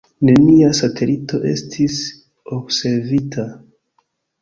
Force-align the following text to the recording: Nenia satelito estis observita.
Nenia 0.27 0.69
satelito 0.77 1.43
estis 1.51 2.01
observita. 2.59 3.49